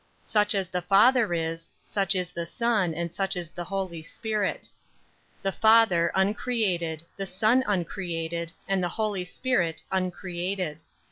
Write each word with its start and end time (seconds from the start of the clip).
7. 0.23 0.31
Such 0.31 0.55
as 0.55 0.67
the 0.69 0.81
Father 0.81 1.31
is, 1.31 1.71
such 1.85 2.15
is 2.15 2.31
the 2.31 2.47
Son, 2.47 2.95
and 2.95 3.13
such 3.13 3.35
is 3.35 3.51
the 3.51 3.65
Holy 3.65 4.01
Spirit. 4.01 4.65
8. 5.41 5.43
The 5.43 5.51
Father 5.51 6.11
uncreated, 6.15 7.03
the 7.17 7.27
Son 7.27 7.63
uncreated, 7.67 8.51
and 8.67 8.83
the 8.83 8.89
Holy 8.97 9.25
Spirit 9.25 9.83
uncreated. 9.91 10.81